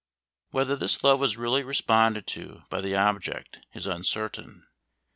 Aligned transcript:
Whether 0.49 0.75
this 0.75 1.03
love 1.03 1.19
was 1.19 1.37
really 1.37 1.61
responded 1.61 2.25
to 2.29 2.63
by 2.71 2.81
the 2.81 2.95
object, 2.95 3.59
is 3.75 3.85
uncertain. 3.85 4.65